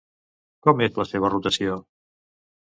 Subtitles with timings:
[0.67, 1.77] Com és la seva rotació?